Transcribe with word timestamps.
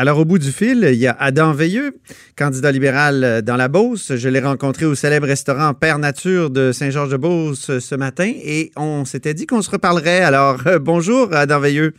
Alors, 0.00 0.16
au 0.16 0.24
bout 0.24 0.38
du 0.38 0.50
fil, 0.50 0.88
il 0.90 0.98
y 0.98 1.06
a 1.06 1.14
Adam 1.20 1.52
Veilleux, 1.52 1.92
candidat 2.34 2.72
libéral 2.72 3.42
dans 3.42 3.56
la 3.56 3.68
Beauce. 3.68 4.16
Je 4.16 4.30
l'ai 4.30 4.40
rencontré 4.40 4.86
au 4.86 4.94
célèbre 4.94 5.26
restaurant 5.26 5.74
Père 5.74 5.98
Nature 5.98 6.48
de 6.48 6.72
Saint-Georges-de-Beauce 6.72 7.78
ce 7.80 7.94
matin 7.96 8.32
et 8.42 8.70
on 8.76 9.04
s'était 9.04 9.34
dit 9.34 9.44
qu'on 9.44 9.60
se 9.60 9.70
reparlerait. 9.70 10.22
Alors, 10.22 10.56
bonjour, 10.80 11.28
Adam 11.34 11.60
Veilleux. 11.60 11.92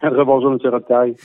Bonjour, 0.00 0.52
M. 0.52 0.58
Robitaille. 0.70 1.16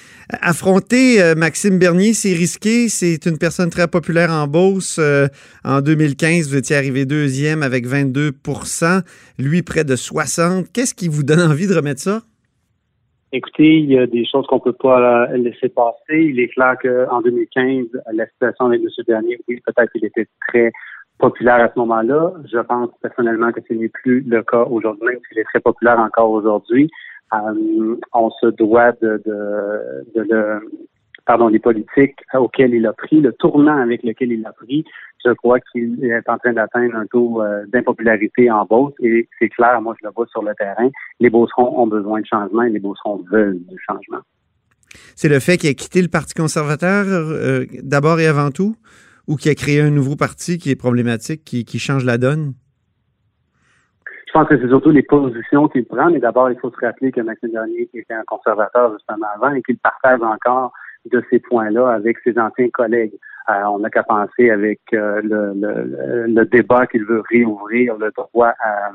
Affronter 0.41 1.21
euh, 1.21 1.35
Maxime 1.35 1.79
Bernier, 1.79 2.13
c'est 2.13 2.33
risqué. 2.33 2.89
C'est 2.89 3.25
une 3.25 3.37
personne 3.37 3.69
très 3.69 3.87
populaire 3.87 4.29
en 4.29 4.45
Beauce. 4.45 4.97
Euh, 4.99 5.29
en 5.63 5.79
2015, 5.79 6.49
vous 6.49 6.57
étiez 6.57 6.75
arrivé 6.75 7.05
deuxième 7.05 7.63
avec 7.63 7.87
22% 7.87 9.03
lui 9.39 9.61
près 9.61 9.85
de 9.85 9.95
60 9.95 10.65
Qu'est-ce 10.73 10.95
qui 10.95 11.07
vous 11.07 11.23
donne 11.23 11.39
envie 11.39 11.67
de 11.67 11.73
remettre 11.73 12.01
ça? 12.01 12.23
Écoutez, 13.35 13.79
il 13.79 13.91
y 13.91 13.97
a 13.97 14.05
des 14.05 14.25
choses 14.25 14.45
qu'on 14.45 14.59
peut 14.59 14.73
pas 14.73 15.27
laisser 15.35 15.67
passer. 15.67 16.21
Il 16.21 16.39
est 16.39 16.49
clair 16.49 16.75
qu'en 16.79 17.19
2015, 17.21 17.87
la 18.13 18.27
situation 18.27 18.67
avec 18.67 18.81
M. 18.81 18.87
Bernier, 19.07 19.39
oui, 19.47 19.59
peut-être 19.65 19.91
qu'il 19.91 20.05
était 20.05 20.27
très 20.47 20.71
populaire 21.17 21.55
à 21.55 21.71
ce 21.73 21.79
moment-là. 21.79 22.31
Je 22.45 22.59
pense 22.59 22.91
personnellement 23.01 23.51
que 23.51 23.61
ce 23.67 23.73
n'est 23.73 23.89
plus 23.89 24.21
le 24.21 24.43
cas 24.43 24.65
aujourd'hui, 24.65 25.07
même 25.07 25.19
s'il 25.27 25.39
est 25.39 25.45
très 25.45 25.61
populaire 25.61 25.97
encore 25.99 26.29
aujourd'hui. 26.29 26.91
Euh, 27.33 27.95
on 28.13 28.29
se 28.29 28.45
doit 28.51 28.91
de, 29.01 29.19
de, 29.25 30.05
de 30.13 30.21
le, 30.29 30.59
pardon, 31.25 31.47
les 31.47 31.59
politiques 31.59 32.19
auxquelles 32.33 32.73
il 32.73 32.85
a 32.85 32.93
pris, 32.93 33.21
le 33.21 33.33
tournant 33.33 33.77
avec 33.77 34.03
lequel 34.03 34.31
il 34.31 34.45
a 34.45 34.51
pris, 34.51 34.83
je 35.25 35.31
crois 35.31 35.59
qu'il 35.59 36.03
est 36.03 36.29
en 36.29 36.37
train 36.37 36.53
d'atteindre 36.53 36.95
un 36.95 37.05
taux 37.05 37.41
euh, 37.41 37.63
d'impopularité 37.67 38.51
en 38.51 38.65
Beauce 38.65 38.93
et 38.99 39.27
c'est 39.39 39.49
clair, 39.49 39.81
moi 39.81 39.95
je 40.01 40.07
le 40.07 40.13
vois 40.13 40.27
sur 40.27 40.43
le 40.43 40.53
terrain, 40.55 40.89
les 41.19 41.29
Beaucerons 41.29 41.81
ont 41.81 41.87
besoin 41.87 42.21
de 42.21 42.25
changement 42.25 42.63
et 42.63 42.69
les 42.69 42.79
Beaucerons 42.79 43.23
veulent 43.31 43.59
du 43.59 43.77
changement. 43.89 44.21
C'est 45.15 45.29
le 45.29 45.39
fait 45.39 45.57
qu'il 45.57 45.69
a 45.69 45.73
quitté 45.73 46.01
le 46.01 46.09
Parti 46.09 46.33
conservateur 46.33 47.05
euh, 47.07 47.65
d'abord 47.81 48.19
et 48.19 48.27
avant 48.27 48.51
tout 48.51 48.75
ou 49.27 49.37
qu'il 49.37 49.51
a 49.51 49.55
créé 49.55 49.81
un 49.81 49.89
nouveau 49.89 50.15
parti 50.15 50.57
qui 50.57 50.69
est 50.69 50.75
problématique, 50.75 51.43
qui, 51.43 51.63
qui 51.63 51.79
change 51.79 52.03
la 52.03 52.17
donne? 52.17 52.53
Je 54.27 54.39
pense 54.39 54.47
que 54.47 54.59
c'est 54.59 54.67
surtout 54.67 54.89
les 54.89 55.03
positions 55.03 55.67
qu'il 55.67 55.85
prend, 55.85 56.09
mais 56.09 56.19
d'abord, 56.19 56.49
il 56.49 56.57
faut 56.59 56.71
se 56.71 56.85
rappeler 56.85 57.11
que 57.11 57.21
Maxime 57.21 57.51
Bernier 57.51 57.87
était 57.93 58.13
un 58.13 58.23
conservateur 58.25 58.91
justement 58.93 59.27
avant 59.35 59.53
et 59.53 59.61
qu'il 59.61 59.77
partage 59.77 60.21
encore 60.21 60.73
de 61.11 61.23
ces 61.29 61.39
points-là 61.39 61.89
avec 61.89 62.17
ses 62.23 62.37
anciens 62.37 62.69
collègues. 62.69 63.13
Euh, 63.49 63.63
on 63.65 63.79
n'a 63.79 63.89
qu'à 63.89 64.03
penser 64.03 64.49
avec 64.49 64.79
euh, 64.93 65.21
le, 65.21 65.53
le, 65.53 66.27
le, 66.27 66.45
débat 66.45 66.87
qu'il 66.87 67.03
veut 67.03 67.21
réouvrir, 67.29 67.97
le 67.97 68.11
droit 68.11 68.53
à, 68.63 68.91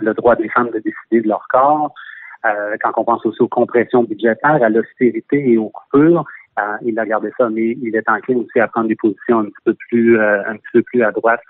le 0.00 0.12
droit 0.12 0.36
des 0.36 0.48
femmes 0.50 0.70
de 0.70 0.78
décider 0.78 1.22
de 1.22 1.28
leur 1.28 1.46
corps. 1.48 1.94
Euh, 2.44 2.76
quand 2.82 2.92
on 2.98 3.04
pense 3.04 3.24
aussi 3.24 3.40
aux 3.40 3.48
compressions 3.48 4.04
budgétaires, 4.04 4.62
à 4.62 4.68
l'austérité 4.68 5.50
et 5.50 5.56
aux 5.56 5.70
coupures, 5.70 6.24
il 6.82 6.98
a 6.98 7.04
gardé 7.04 7.30
ça, 7.36 7.50
mais 7.50 7.76
il 7.82 7.94
est 7.94 8.08
enclin 8.08 8.36
aussi 8.36 8.58
à 8.60 8.68
prendre 8.68 8.88
des 8.88 8.96
positions 8.96 9.40
un 9.40 9.44
petit 9.44 9.62
peu 9.64 9.74
plus 9.74 10.18
un 10.18 10.56
petit 10.56 10.72
peu 10.72 10.82
plus 10.82 11.02
à 11.02 11.12
droite 11.12 11.42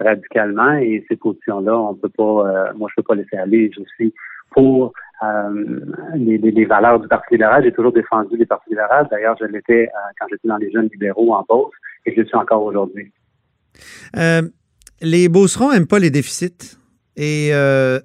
radicalement 0.00 0.74
et 0.74 1.04
ces 1.08 1.16
positions-là, 1.16 1.76
on 1.78 1.94
peut 1.94 2.08
pas, 2.08 2.24
euh, 2.24 2.72
moi 2.74 2.88
je 2.90 2.96
peux 2.96 3.02
pas 3.02 3.14
laisser 3.14 3.36
aller. 3.36 3.70
Je 3.76 3.82
suis 3.94 4.14
pour 4.50 4.92
euh, 5.24 5.80
les, 6.14 6.64
valeurs 6.64 7.00
du 7.00 7.08
Parti 7.08 7.34
libéral. 7.34 7.64
J'ai 7.64 7.72
toujours 7.72 7.92
défendu 7.92 8.36
les 8.36 8.46
partis 8.46 8.70
libéraux. 8.70 9.06
D'ailleurs, 9.10 9.36
je 9.40 9.46
l'étais 9.46 9.88
euh, 9.88 10.12
quand 10.18 10.26
j'étais 10.30 10.48
dans 10.48 10.56
les 10.56 10.70
jeunes 10.70 10.88
libéraux 10.92 11.34
en 11.34 11.44
Beauce 11.48 11.72
et 12.06 12.14
je 12.14 12.20
le 12.20 12.26
suis 12.26 12.36
encore 12.36 12.62
aujourd'hui. 12.62 13.12
les 15.02 15.28
Beaucerons 15.28 15.72
n'aiment 15.72 15.86
pas 15.86 15.98
les 15.98 16.10
déficits. 16.10 16.78
Et 17.16 17.50
euh, 17.52 18.00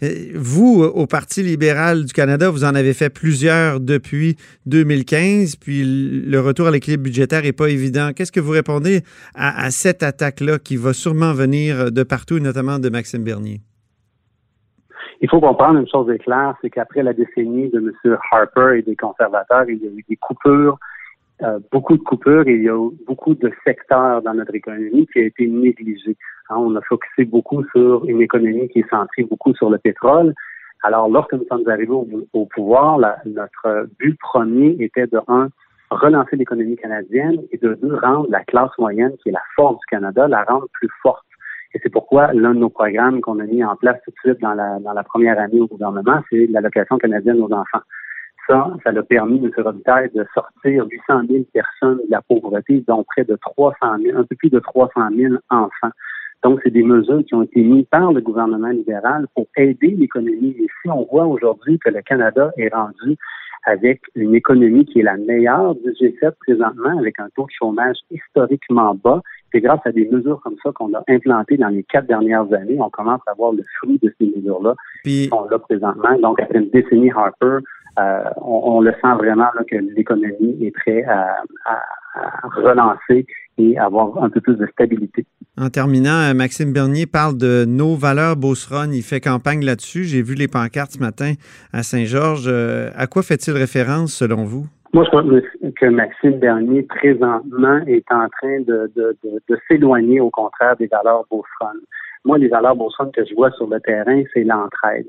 vous, 0.34 0.82
au 0.82 1.06
Parti 1.06 1.42
libéral 1.42 2.04
du 2.04 2.12
Canada, 2.12 2.50
vous 2.50 2.64
en 2.64 2.74
avez 2.74 2.92
fait 2.92 3.10
plusieurs 3.10 3.80
depuis 3.80 4.36
2015, 4.66 5.56
puis 5.56 5.84
le 5.84 6.40
retour 6.40 6.66
à 6.66 6.70
l'équilibre 6.70 7.04
budgétaire 7.04 7.42
n'est 7.42 7.52
pas 7.52 7.68
évident. 7.68 8.12
Qu'est-ce 8.12 8.32
que 8.32 8.40
vous 8.40 8.50
répondez 8.50 9.02
à, 9.34 9.70
cette 9.70 10.02
attaque-là 10.02 10.58
qui 10.58 10.76
va 10.76 10.92
sûrement 10.92 11.32
venir 11.32 11.92
de 11.92 12.02
partout, 12.02 12.40
notamment 12.40 12.78
de 12.78 12.88
Maxime 12.88 13.22
Bernier? 13.22 13.60
Il 15.20 15.30
faut 15.30 15.40
comprendre 15.40 15.78
une 15.78 15.88
chose 15.88 16.10
est 16.10 16.18
claire, 16.18 16.54
c'est 16.60 16.70
qu'après 16.70 17.02
la 17.02 17.12
décennie 17.12 17.70
de 17.70 17.78
M. 17.78 18.18
Harper 18.30 18.78
et 18.78 18.82
des 18.82 18.96
conservateurs, 18.96 19.64
il 19.68 19.82
y 19.82 19.86
a 19.86 19.90
eu 19.90 20.04
des 20.08 20.16
coupures 20.16 20.78
euh, 21.42 21.58
beaucoup 21.70 21.98
de 21.98 22.02
coupures 22.02 22.48
et 22.48 22.54
il 22.54 22.62
y 22.62 22.68
a 22.70 22.90
beaucoup 23.06 23.34
de 23.34 23.52
secteurs 23.62 24.22
dans 24.22 24.32
notre 24.32 24.54
économie 24.54 25.06
qui 25.12 25.18
a 25.18 25.24
été 25.24 25.46
négligé. 25.46 26.16
Hein, 26.48 26.56
on 26.58 26.74
a 26.76 26.80
focusé 26.80 27.26
beaucoup 27.26 27.62
sur 27.74 28.06
une 28.06 28.22
économie 28.22 28.68
qui 28.68 28.78
est 28.78 28.88
centrée 28.88 29.24
beaucoup 29.24 29.54
sur 29.54 29.68
le 29.68 29.76
pétrole. 29.76 30.32
Alors, 30.82 31.08
lorsque 31.10 31.34
nous 31.34 31.44
sommes 31.50 31.68
arrivés 31.68 31.92
au, 32.32 32.46
pouvoir, 32.46 32.98
notre 33.26 33.86
but 33.98 34.18
premier 34.18 34.76
était 34.80 35.06
de, 35.08 35.20
un, 35.28 35.48
relancer 35.90 36.36
l'économie 36.36 36.76
canadienne 36.76 37.42
et 37.52 37.58
de 37.58 37.74
deux, 37.74 37.96
rendre 37.96 38.28
la 38.30 38.42
classe 38.44 38.70
moyenne, 38.78 39.12
qui 39.22 39.28
est 39.28 39.32
la 39.32 39.42
force 39.56 39.78
du 39.78 39.86
Canada, 39.90 40.28
la 40.28 40.42
rendre 40.44 40.66
plus 40.72 40.88
forte. 41.02 41.25
Et 41.76 41.80
c'est 41.82 41.92
pourquoi 41.92 42.32
l'un 42.32 42.54
de 42.54 42.60
nos 42.60 42.70
programmes 42.70 43.20
qu'on 43.20 43.38
a 43.38 43.44
mis 43.44 43.62
en 43.62 43.76
place 43.76 44.00
tout 44.02 44.10
de 44.10 44.16
suite 44.24 44.40
dans 44.40 44.54
la, 44.54 44.78
dans 44.78 44.94
la 44.94 45.04
première 45.04 45.38
année 45.38 45.60
au 45.60 45.66
gouvernement, 45.66 46.22
c'est 46.30 46.46
l'allocation 46.46 46.96
canadienne 46.96 47.38
aux 47.42 47.52
enfants 47.52 47.82
ça, 48.48 48.72
ça 48.84 48.90
a 48.90 49.02
permis, 49.02 49.38
M. 49.44 49.50
Robitaille, 49.56 50.10
de 50.14 50.24
sortir 50.32 50.86
800 50.88 51.22
000 51.28 51.44
personnes 51.52 51.98
de 51.98 52.10
la 52.10 52.22
pauvreté, 52.22 52.84
dont 52.86 53.04
près 53.04 53.24
de 53.24 53.36
300 53.36 53.76
000, 54.02 54.18
un 54.18 54.24
peu 54.24 54.36
plus 54.36 54.50
de 54.50 54.58
300 54.58 55.00
000 55.16 55.34
enfants. 55.50 55.90
Donc, 56.44 56.60
c'est 56.62 56.70
des 56.70 56.82
mesures 56.82 57.24
qui 57.24 57.34
ont 57.34 57.42
été 57.42 57.62
mises 57.62 57.86
par 57.90 58.12
le 58.12 58.20
gouvernement 58.20 58.68
libéral 58.68 59.26
pour 59.34 59.46
aider 59.56 59.88
l'économie. 59.88 60.54
Et 60.60 60.68
si 60.80 60.88
on 60.88 61.04
voit 61.10 61.26
aujourd'hui 61.26 61.78
que 61.78 61.90
le 61.90 62.02
Canada 62.02 62.52
est 62.56 62.72
rendu 62.72 63.16
avec 63.64 64.02
une 64.14 64.34
économie 64.34 64.84
qui 64.84 65.00
est 65.00 65.02
la 65.02 65.16
meilleure 65.16 65.74
du 65.74 65.90
G7 65.90 66.32
présentement, 66.40 66.98
avec 66.98 67.18
un 67.18 67.28
taux 67.34 67.46
de 67.46 67.52
chômage 67.58 67.96
historiquement 68.12 68.94
bas, 68.94 69.22
c'est 69.52 69.60
grâce 69.60 69.80
à 69.84 69.92
des 69.92 70.08
mesures 70.08 70.40
comme 70.42 70.56
ça 70.62 70.70
qu'on 70.72 70.92
a 70.94 71.02
implantées 71.08 71.56
dans 71.56 71.68
les 71.68 71.82
quatre 71.84 72.06
dernières 72.06 72.52
années. 72.52 72.76
On 72.78 72.90
commence 72.90 73.20
à 73.26 73.34
voir 73.34 73.52
le 73.52 73.62
fruit 73.78 73.98
de 74.02 74.12
ces 74.18 74.32
mesures-là. 74.36 74.74
Puis, 75.04 75.28
on 75.32 75.48
l'a 75.48 75.58
présentement. 75.58 76.18
Donc, 76.20 76.40
après 76.40 76.58
une 76.58 76.70
décennie 76.70 77.10
Harper, 77.10 77.58
euh, 77.98 78.24
on, 78.42 78.80
le 78.80 78.92
sent 78.92 79.14
vraiment 79.18 79.46
que 79.70 79.76
l'économie 79.76 80.58
est 80.60 80.70
prête 80.70 81.06
à, 81.06 81.36
relancer 82.44 83.26
et 83.58 83.78
avoir 83.78 84.22
un 84.22 84.30
peu 84.30 84.40
plus 84.40 84.56
de 84.56 84.66
stabilité. 84.66 85.26
En 85.58 85.70
terminant, 85.70 86.30
euh, 86.30 86.34
Maxime 86.34 86.72
Bernier 86.72 87.06
parle 87.06 87.38
de 87.38 87.64
nos 87.66 87.94
valeurs 87.94 88.36
Beauceron. 88.36 88.90
Il 88.92 89.02
fait 89.02 89.20
campagne 89.20 89.64
là-dessus. 89.64 90.04
J'ai 90.04 90.22
vu 90.22 90.34
les 90.34 90.48
pancartes 90.48 90.92
ce 90.92 90.98
matin 90.98 91.32
à 91.72 91.82
Saint-Georges. 91.82 92.46
Euh, 92.48 92.90
à 92.96 93.06
quoi 93.06 93.22
fait-il 93.22 93.54
référence 93.54 94.12
selon 94.12 94.44
vous? 94.44 94.66
Moi, 94.92 95.04
je 95.04 95.08
crois 95.10 95.22
que 95.22 95.86
Maxime 95.86 96.38
Bernier, 96.38 96.82
présentement, 96.82 97.80
est 97.86 98.10
en 98.10 98.28
train 98.28 98.60
de, 98.60 98.90
s'éloigner, 99.68 100.20
au 100.20 100.30
contraire, 100.30 100.76
des 100.76 100.86
valeurs 100.86 101.24
Beauceron. 101.30 101.78
Moi, 102.24 102.38
les 102.38 102.48
valeurs 102.48 102.76
Beauceron 102.76 103.10
que 103.10 103.24
je 103.24 103.34
vois 103.34 103.50
sur 103.52 103.68
le 103.68 103.80
terrain, 103.80 104.22
c'est 104.32 104.44
l'entraide 104.44 105.06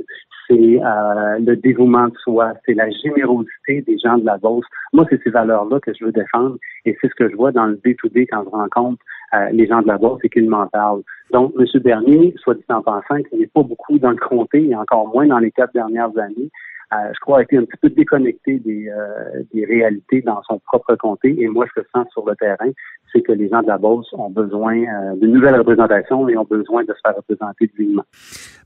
c'est 0.49 0.79
euh, 0.81 1.39
le 1.39 1.55
dévouement 1.55 2.07
de 2.07 2.17
soi, 2.23 2.53
c'est 2.65 2.73
la 2.73 2.89
générosité 2.89 3.81
des 3.81 3.97
gens 3.97 4.17
de 4.17 4.25
la 4.25 4.37
Beauce. 4.37 4.65
Moi, 4.93 5.05
c'est 5.09 5.21
ces 5.23 5.29
valeurs-là 5.29 5.79
que 5.79 5.93
je 5.93 6.05
veux 6.05 6.11
défendre 6.11 6.57
et 6.85 6.97
c'est 7.01 7.09
ce 7.09 7.15
que 7.15 7.29
je 7.29 7.35
vois 7.35 7.51
dans 7.51 7.65
le 7.65 7.75
D2D 7.75 8.27
quand 8.31 8.43
je 8.43 8.49
rencontre 8.49 9.03
euh, 9.33 9.49
les 9.51 9.67
gens 9.67 9.81
de 9.81 9.87
la 9.87 9.97
Beauce 9.97 10.19
et 10.23 10.29
qu'ils 10.29 10.49
m'en 10.49 10.67
parlent. 10.67 11.03
Donc, 11.31 11.53
M. 11.59 11.65
Bernier, 11.81 12.33
soit 12.37 12.55
dit 12.55 12.63
en 12.69 12.81
pensant 12.81 13.21
qu'il 13.29 13.39
n'est 13.39 13.47
pas 13.47 13.63
beaucoup 13.63 13.99
dans 13.99 14.11
le 14.11 14.17
comté 14.17 14.69
et 14.69 14.75
encore 14.75 15.07
moins 15.07 15.27
dans 15.27 15.39
les 15.39 15.51
quatre 15.51 15.73
dernières 15.73 16.17
années, 16.17 16.49
euh, 16.93 17.11
je 17.13 17.19
crois, 17.19 17.39
a 17.39 17.41
été 17.41 17.57
un 17.57 17.65
petit 17.65 17.77
peu 17.81 17.89
déconnecté 17.89 18.59
des, 18.59 18.87
euh, 18.87 19.43
des 19.53 19.65
réalités 19.65 20.21
dans 20.21 20.41
son 20.43 20.59
propre 20.59 20.95
comté. 20.95 21.35
Et 21.37 21.47
moi, 21.47 21.65
je 21.75 21.81
le 21.81 21.87
sens 21.93 22.07
sur 22.13 22.25
le 22.25 22.33
terrain, 22.37 22.71
c'est 23.11 23.21
que 23.21 23.33
les 23.33 23.49
gens 23.49 23.61
de 23.61 23.67
la 23.67 23.77
Beauce 23.77 24.07
ont 24.13 24.29
besoin 24.29 24.77
euh, 24.77 25.15
d'une 25.17 25.33
nouvelle 25.33 25.55
représentation 25.55 26.29
et 26.29 26.37
ont 26.37 26.47
besoin 26.49 26.83
de 26.85 26.93
se 26.93 26.99
faire 27.05 27.15
représenter 27.17 27.69
dignement. 27.77 28.05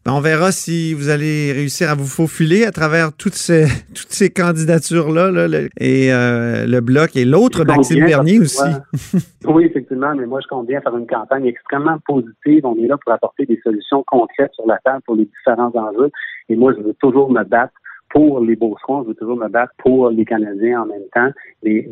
Ben, 0.06 0.14
on 0.14 0.20
verra 0.20 0.52
si 0.52 0.94
vous 0.94 1.10
allez 1.10 1.52
réussir 1.52 1.90
à 1.90 1.96
vous 1.96 2.06
faufiler 2.06 2.64
à 2.66 2.72
travers 2.72 3.12
toutes 3.12 3.34
ces, 3.34 3.66
toutes 3.96 4.12
ces 4.12 4.30
candidatures-là, 4.30 5.32
là, 5.32 5.48
et 5.80 6.10
le 6.12 6.80
Bloc 6.80 7.16
et 7.16 7.26
l'autre, 7.26 7.64
Maxime 7.66 8.06
Bernier 8.06 8.40
aussi. 8.40 8.62
oui, 9.46 9.66
effectivement, 9.66 10.14
mais 10.16 10.28
moi, 10.28 10.42
je 10.44 10.48
compte 10.48 10.68
bien 10.68 10.80
faire 10.82 10.96
une 10.96 11.08
campagne 11.08 11.48
extrêmement 11.48 11.98
positive. 12.06 12.66
On 12.66 12.76
est 12.78 12.88
là 12.88 12.98
pour 12.98 13.14
apporter 13.14 13.48
des 13.48 13.60
solutions 13.64 14.04
concrètes 14.06 14.54
sur 14.54 14.68
la 14.68 14.78
table 14.86 15.02
pour 15.06 15.16
les 15.16 15.26
différents 15.26 15.72
enjeux. 15.74 16.12
Et 16.50 16.56
moi, 16.56 16.74
je 16.78 16.84
veux 16.84 16.96
toujours 17.00 17.32
me 17.32 17.44
battre 17.44 17.74
pour 18.14 18.42
les 18.42 18.56
Beaucerons, 18.56 19.04
je 19.04 19.10
veux 19.10 19.16
toujours 19.16 19.38
me 19.38 19.48
battre 19.48 19.74
pour 19.78 20.10
les 20.10 20.26
Canadiens 20.26 20.82
en 20.82 20.86
même 20.86 21.02
temps. 21.14 21.32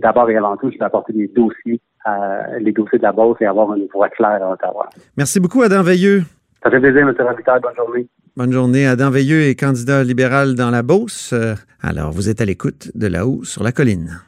D'abord 0.01 0.29
et 0.29 0.37
avant 0.37 0.57
tout, 0.57 0.71
je 0.71 0.77
vais 0.77 0.85
apporter 0.85 1.13
des 1.13 1.27
dossiers, 1.27 1.79
euh, 2.07 2.59
les 2.59 2.71
dossiers 2.71 2.97
de 2.97 3.03
la 3.03 3.11
Beauce 3.11 3.37
et 3.41 3.45
avoir 3.45 3.73
une 3.75 3.87
voix 3.93 4.09
claire 4.09 4.43
à 4.43 4.53
Ottawa. 4.53 4.89
Merci 5.17 5.39
beaucoup, 5.39 5.61
Adam 5.61 5.83
Veilleux. 5.83 6.23
Ça 6.63 6.69
fait 6.69 6.79
plaisir, 6.79 7.07
M. 7.07 7.15
Rapitaille. 7.17 7.61
Bonne 7.61 7.75
journée. 7.75 8.07
Bonne 8.35 8.51
journée. 8.51 8.87
Adam 8.87 9.09
Veilleux 9.09 9.43
est 9.43 9.55
candidat 9.55 10.03
libéral 10.03 10.55
dans 10.55 10.69
la 10.69 10.83
Beauce. 10.83 11.31
Euh, 11.33 11.55
alors, 11.81 12.11
vous 12.11 12.29
êtes 12.29 12.41
à 12.41 12.45
l'écoute 12.45 12.91
de 12.95 13.07
là-haut 13.07 13.43
sur 13.43 13.63
la 13.63 13.71
colline. 13.71 14.19